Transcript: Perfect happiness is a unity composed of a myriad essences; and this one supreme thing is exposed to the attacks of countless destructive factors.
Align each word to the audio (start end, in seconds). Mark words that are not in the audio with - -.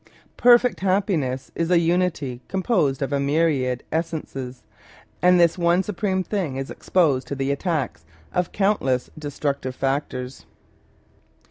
Perfect 0.37 0.79
happiness 0.79 1.51
is 1.53 1.69
a 1.69 1.77
unity 1.79 2.41
composed 2.47 3.03
of 3.03 3.13
a 3.13 3.19
myriad 3.19 3.83
essences; 3.91 4.63
and 5.21 5.39
this 5.39 5.59
one 5.59 5.83
supreme 5.83 6.23
thing 6.23 6.55
is 6.55 6.71
exposed 6.71 7.27
to 7.27 7.35
the 7.35 7.51
attacks 7.51 8.03
of 8.33 8.51
countless 8.51 9.11
destructive 9.15 9.75
factors. 9.75 10.47